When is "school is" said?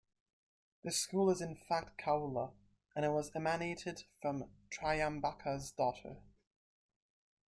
0.97-1.41